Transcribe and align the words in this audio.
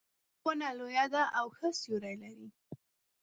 دا 0.03 0.07
ونه 0.47 0.69
لویه 0.79 1.05
ده 1.13 1.23
او 1.37 1.45
ښه 1.57 1.69
سیوري 1.79 2.15
لري 2.23 2.47